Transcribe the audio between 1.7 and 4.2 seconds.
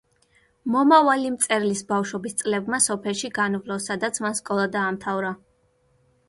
ბავშვობის წლებმა სოფელში განვლო, სადაც